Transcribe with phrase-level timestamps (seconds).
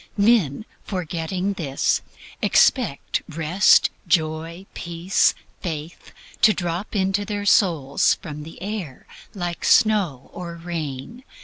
[0.17, 2.01] Men, forgetting this,
[2.41, 10.31] expect Rest, Joy, Peace, Faith to drop into their souls from the air like snow
[10.33, 11.23] or rain.